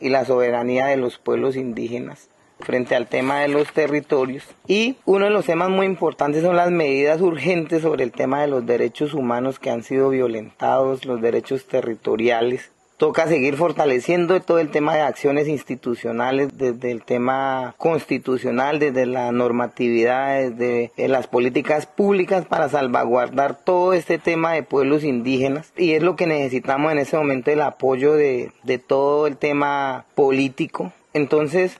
y 0.00 0.08
la 0.08 0.24
soberanía 0.24 0.86
de 0.86 0.96
los 0.96 1.18
pueblos 1.18 1.56
indígenas 1.56 2.28
frente 2.60 2.96
al 2.96 3.06
tema 3.06 3.40
de 3.40 3.48
los 3.48 3.72
territorios. 3.72 4.44
Y 4.66 4.96
uno 5.04 5.26
de 5.26 5.30
los 5.30 5.46
temas 5.46 5.68
muy 5.68 5.86
importantes 5.86 6.42
son 6.42 6.56
las 6.56 6.70
medidas 6.70 7.20
urgentes 7.20 7.82
sobre 7.82 8.04
el 8.04 8.12
tema 8.12 8.40
de 8.40 8.48
los 8.48 8.66
derechos 8.66 9.14
humanos 9.14 9.58
que 9.58 9.70
han 9.70 9.82
sido 9.82 10.08
violentados, 10.08 11.04
los 11.04 11.20
derechos 11.20 11.66
territoriales. 11.66 12.70
Toca 12.98 13.28
seguir 13.28 13.56
fortaleciendo 13.56 14.40
todo 14.40 14.58
el 14.58 14.70
tema 14.70 14.96
de 14.96 15.02
acciones 15.02 15.46
institucionales, 15.46 16.58
desde 16.58 16.90
el 16.90 17.04
tema 17.04 17.76
constitucional, 17.78 18.80
desde 18.80 19.06
la 19.06 19.30
normatividad, 19.30 20.50
desde 20.50 20.90
las 21.08 21.28
políticas 21.28 21.86
públicas 21.86 22.44
para 22.44 22.68
salvaguardar 22.68 23.56
todo 23.56 23.92
este 23.92 24.18
tema 24.18 24.54
de 24.54 24.64
pueblos 24.64 25.04
indígenas. 25.04 25.72
Y 25.76 25.92
es 25.92 26.02
lo 26.02 26.16
que 26.16 26.26
necesitamos 26.26 26.90
en 26.90 26.98
ese 26.98 27.16
momento, 27.16 27.52
el 27.52 27.60
apoyo 27.60 28.14
de, 28.14 28.50
de 28.64 28.78
todo 28.78 29.28
el 29.28 29.36
tema 29.36 30.04
político. 30.16 30.92
Entonces, 31.14 31.78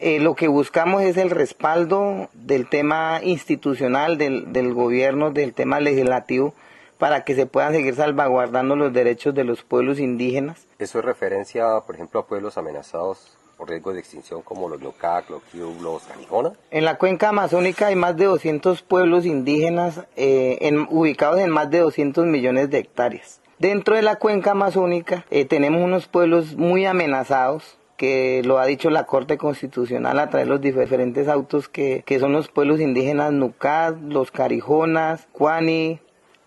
eh, 0.00 0.20
lo 0.20 0.34
que 0.34 0.48
buscamos 0.48 1.02
es 1.02 1.16
el 1.16 1.30
respaldo 1.30 2.28
del 2.34 2.68
tema 2.68 3.20
institucional, 3.22 4.18
del, 4.18 4.52
del 4.52 4.74
gobierno, 4.74 5.30
del 5.30 5.54
tema 5.54 5.80
legislativo, 5.80 6.52
para 6.98 7.24
que 7.24 7.34
se 7.34 7.46
puedan 7.46 7.72
seguir 7.72 7.94
salvaguardando 7.94 8.76
los 8.76 8.92
derechos 8.92 9.34
de 9.34 9.44
los 9.44 9.62
pueblos 9.62 9.98
indígenas. 9.98 10.66
Eso 10.78 10.98
es 10.98 11.04
referencia, 11.04 11.80
por 11.86 11.94
ejemplo, 11.94 12.20
a 12.20 12.26
pueblos 12.26 12.58
amenazados 12.58 13.38
por 13.56 13.68
riesgo 13.68 13.92
de 13.92 13.98
extinción 13.98 14.42
como 14.42 14.68
los 14.68 14.80
Yocac, 14.80 15.28
los 15.28 15.42
Kiub, 15.44 15.82
los 15.82 16.04
Carijona? 16.04 16.52
En 16.70 16.84
la 16.84 16.96
cuenca 16.96 17.30
amazónica 17.30 17.88
hay 17.88 17.96
más 17.96 18.16
de 18.16 18.26
200 18.26 18.82
pueblos 18.82 19.26
indígenas 19.26 20.06
eh, 20.16 20.58
en, 20.60 20.86
ubicados 20.90 21.40
en 21.40 21.50
más 21.50 21.68
de 21.68 21.80
200 21.80 22.24
millones 22.26 22.70
de 22.70 22.78
hectáreas. 22.78 23.40
Dentro 23.58 23.96
de 23.96 24.02
la 24.02 24.16
cuenca 24.16 24.52
amazónica 24.52 25.26
eh, 25.30 25.44
tenemos 25.44 25.82
unos 25.82 26.06
pueblos 26.06 26.56
muy 26.56 26.86
amenazados 26.86 27.78
que 27.96 28.42
lo 28.44 28.60
ha 28.60 28.66
dicho 28.66 28.90
la 28.90 29.06
Corte 29.06 29.36
Constitucional 29.36 30.20
a 30.20 30.30
través 30.30 30.46
de 30.46 30.52
los 30.52 30.60
diferentes 30.60 31.26
autos 31.26 31.68
que, 31.68 32.04
son 32.20 32.32
los 32.32 32.48
pueblos 32.48 32.78
indígenas 32.78 33.32
Nucad, 33.32 33.96
los 33.96 34.30
Carijonas, 34.30 35.26
Cuani, 35.32 35.98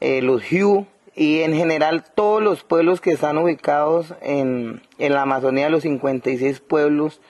eh, 0.01 0.21
los 0.21 0.43
Hiu 0.51 0.85
y 1.15 1.41
en 1.41 1.53
general 1.53 2.03
todos 2.03 2.41
los 2.41 2.63
pueblos 2.63 3.01
que 3.01 3.11
están 3.11 3.37
ubicados 3.37 4.13
en, 4.21 4.81
la 4.97 5.21
Amazonía, 5.21 5.69
los 5.69 5.83
56 5.83 6.59
pueblos, 6.59 7.21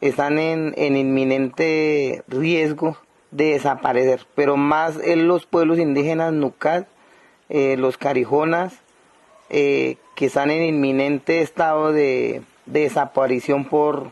están 0.00 0.38
en, 0.38 0.74
inminente 0.96 2.22
riesgo 2.28 2.96
de 3.30 3.52
desaparecer, 3.52 4.26
pero 4.34 4.56
más 4.56 4.98
en 5.02 5.26
los 5.26 5.46
pueblos 5.46 5.78
indígenas 5.78 6.32
Nucad, 6.32 6.84
eh, 7.48 7.76
los 7.76 7.98
Carijonas, 7.98 8.74
eh, 9.48 9.96
que 10.14 10.26
están 10.26 10.50
en 10.50 10.64
inminente 10.64 11.40
estado 11.40 11.92
de, 11.92 12.42
desaparición 12.66 13.64
por, 13.64 14.10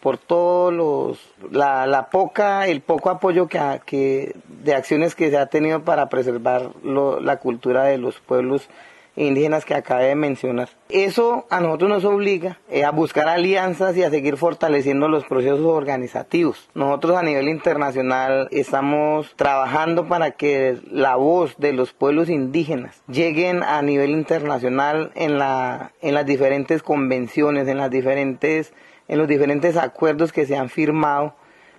por 0.00 0.18
todos 0.18 0.72
los, 0.72 1.18
la, 1.50 1.86
la, 1.86 2.10
poca, 2.10 2.66
el 2.66 2.80
poco 2.80 3.10
apoyo 3.10 3.48
que, 3.48 3.60
que, 3.84 4.34
de 4.48 4.74
acciones 4.74 5.14
que 5.14 5.30
se 5.30 5.36
ha 5.36 5.46
tenido 5.46 5.84
para 5.84 6.08
preservar 6.08 6.70
la 6.82 7.36
cultura 7.36 7.84
de 7.84 7.98
los 7.98 8.18
pueblos 8.20 8.68
indígenas 9.16 9.64
que 9.64 9.74
acabé 9.74 10.06
de 10.06 10.14
mencionar. 10.14 10.70
Eso 10.88 11.46
a 11.50 11.60
nosotros 11.60 11.90
nos 11.90 12.04
obliga 12.04 12.58
eh, 12.70 12.84
a 12.84 12.90
buscar 12.90 13.28
alianzas 13.28 13.96
y 13.96 14.02
a 14.02 14.10
seguir 14.10 14.36
fortaleciendo 14.36 15.08
los 15.08 15.24
procesos 15.24 15.60
organizativos. 15.60 16.68
Nosotros 16.74 17.16
a 17.16 17.22
nivel 17.22 17.48
internacional 17.48 18.48
estamos 18.50 19.34
trabajando 19.36 20.08
para 20.08 20.32
que 20.32 20.78
la 20.90 21.16
voz 21.16 21.56
de 21.58 21.72
los 21.72 21.92
pueblos 21.92 22.28
indígenas 22.28 23.02
lleguen 23.08 23.62
a 23.62 23.82
nivel 23.82 24.10
internacional 24.10 25.12
en, 25.14 25.38
la, 25.38 25.92
en 26.00 26.14
las 26.14 26.26
diferentes 26.26 26.82
convenciones, 26.82 27.68
en 27.68 27.78
las 27.78 27.90
diferentes 27.90 28.72
en 29.10 29.18
los 29.18 29.26
diferentes 29.26 29.76
acuerdos 29.76 30.32
que 30.32 30.46
se 30.46 30.56
han 30.56 30.68
firmado 30.70 31.34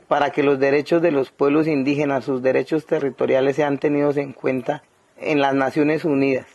para 0.10 0.32
que 0.32 0.44
los 0.44 0.60
derechos 0.60 1.02
de 1.02 1.12
los 1.12 1.32
pueblos 1.32 1.66
indígenas, 1.66 2.26
sus 2.26 2.42
derechos 2.42 2.86
territoriales 2.86 3.56
sean 3.56 3.78
tenidos 3.78 4.18
en 4.18 4.34
cuenta 4.34 4.84
en 5.16 5.40
las 5.40 5.54
Naciones 5.54 6.04
Unidas. 6.04 6.46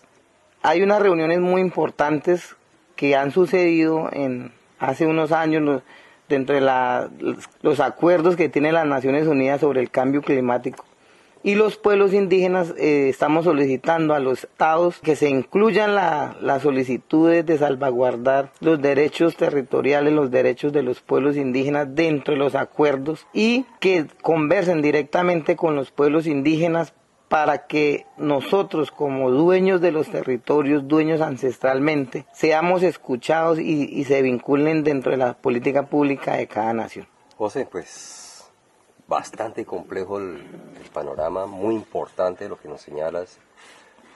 Hay 0.60 0.82
unas 0.82 1.00
reuniones 1.00 1.40
muy 1.40 1.62
importantes 1.62 2.56
que 2.94 3.16
han 3.16 3.30
sucedido 3.30 4.10
en 4.12 4.52
hace 4.78 5.06
unos 5.06 5.32
años 5.32 5.82
dentro 6.28 6.54
de 6.54 7.40
los 7.62 7.80
acuerdos 7.80 8.36
que 8.36 8.50
tienen 8.50 8.74
las 8.74 8.86
Naciones 8.86 9.26
Unidas 9.26 9.62
sobre 9.62 9.80
el 9.80 9.90
cambio 9.90 10.20
climático. 10.20 10.84
Y 11.46 11.54
los 11.54 11.76
pueblos 11.76 12.12
indígenas 12.12 12.74
eh, 12.76 13.08
estamos 13.08 13.44
solicitando 13.44 14.14
a 14.14 14.18
los 14.18 14.42
estados 14.42 14.98
que 14.98 15.14
se 15.14 15.28
incluyan 15.28 15.94
las 15.94 16.62
solicitudes 16.62 17.46
de 17.46 17.56
salvaguardar 17.56 18.50
los 18.58 18.82
derechos 18.82 19.36
territoriales, 19.36 20.12
los 20.12 20.32
derechos 20.32 20.72
de 20.72 20.82
los 20.82 21.00
pueblos 21.02 21.36
indígenas 21.36 21.94
dentro 21.94 22.34
de 22.34 22.40
los 22.40 22.56
acuerdos 22.56 23.28
y 23.32 23.64
que 23.78 24.08
conversen 24.22 24.82
directamente 24.82 25.54
con 25.54 25.76
los 25.76 25.92
pueblos 25.92 26.26
indígenas 26.26 26.92
para 27.28 27.68
que 27.68 28.06
nosotros 28.16 28.90
como 28.90 29.30
dueños 29.30 29.80
de 29.80 29.92
los 29.92 30.08
territorios, 30.08 30.88
dueños 30.88 31.20
ancestralmente, 31.20 32.26
seamos 32.32 32.82
escuchados 32.82 33.60
y, 33.60 34.02
se 34.02 34.20
vinculen 34.20 34.82
dentro 34.82 35.12
de 35.12 35.18
la 35.18 35.34
política 35.34 35.84
pública 35.86 36.34
de 36.38 36.48
cada 36.48 36.72
nación. 36.72 37.06
José, 37.36 37.68
pues 37.70 38.25
bastante 39.08 39.64
complejo 39.64 40.18
el, 40.18 40.44
panorama, 40.92 41.44
muy 41.44 41.74
importante 41.74 42.48
lo 42.48 42.58
que 42.58 42.68
nos 42.68 42.80
señalas 42.80 43.36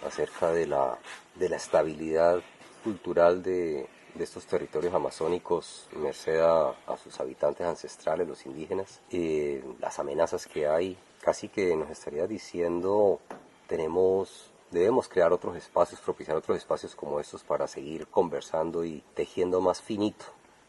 acerca 0.06 0.50
de 0.50 0.66
la, 0.66 0.98
de 1.34 1.50
la 1.50 1.56
estabilidad 1.56 2.40
cultural 2.82 3.42
de, 3.42 3.86
estos 4.18 4.46
territorios 4.46 4.94
amazónicos, 4.94 5.88
merced 5.94 6.40
a, 6.40 6.74
sus 7.02 7.20
habitantes 7.20 7.66
ancestrales, 7.66 8.26
los 8.26 8.46
indígenas, 8.46 9.00
y 9.10 9.60
las 9.78 9.98
amenazas 9.98 10.46
que 10.46 10.66
hay 10.66 10.96
casi 11.20 11.48
que 11.48 11.76
nos 11.76 11.90
estaría 11.90 12.26
diciendo, 12.26 13.20
tenemos, 13.66 14.50
debemos 14.70 15.08
crear 15.08 15.32
otros 15.32 15.56
espacios, 15.56 16.00
propiciar 16.00 16.36
otros 16.36 16.56
espacios 16.56 16.96
como 16.96 17.20
estos 17.20 17.44
para 17.44 17.68
seguir 17.68 18.06
conversando 18.06 18.84
y 18.84 19.04
tejiendo 19.14 19.60
más 19.60 19.82
finito 19.82 20.24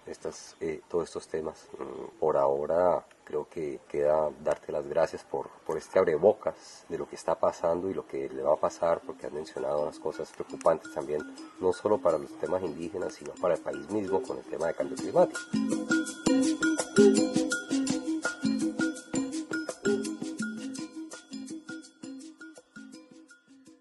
estas, 0.05 0.55
eh, 0.60 0.81
todos 0.89 1.05
estos 1.05 1.27
temas. 1.27 1.67
Mm, 1.77 2.19
por 2.19 2.38
ahora 2.38 3.05
creo 3.31 3.47
que 3.49 3.79
queda 3.87 4.29
darte 4.43 4.73
las 4.73 4.85
gracias 4.85 5.23
por, 5.23 5.49
por 5.65 5.77
este 5.77 5.97
abrebocas 5.97 6.85
de 6.89 6.97
lo 6.97 7.07
que 7.07 7.15
está 7.15 7.39
pasando 7.39 7.89
y 7.89 7.93
lo 7.93 8.05
que 8.05 8.27
le 8.27 8.41
va 8.41 8.55
a 8.55 8.57
pasar, 8.57 8.99
porque 9.05 9.25
has 9.25 9.31
mencionado 9.31 9.83
unas 9.83 9.99
cosas 9.99 10.29
preocupantes 10.33 10.93
también, 10.93 11.21
no 11.61 11.71
solo 11.71 11.97
para 11.97 12.17
los 12.17 12.37
temas 12.39 12.61
indígenas, 12.61 13.13
sino 13.13 13.31
para 13.35 13.53
el 13.53 13.61
país 13.61 13.89
mismo 13.89 14.21
con 14.21 14.37
el 14.37 14.43
tema 14.43 14.67
de 14.67 14.73
cambio 14.73 14.97
climático. 14.97 15.39